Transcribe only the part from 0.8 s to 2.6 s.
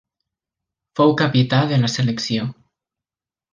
Fou capità de la selecció.